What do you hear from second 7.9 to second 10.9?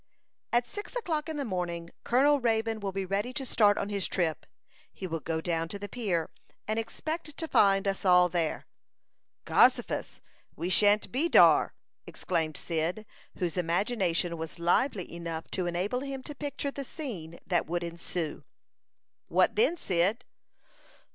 all there." "Gossifus! we